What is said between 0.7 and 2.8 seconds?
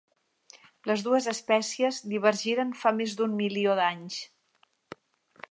Les dues espècies divergiren